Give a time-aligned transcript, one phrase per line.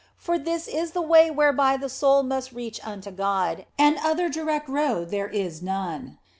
[0.17, 4.67] For this is the way whereby the soul must reach unto God, and other direct
[4.67, 6.17] road is there none.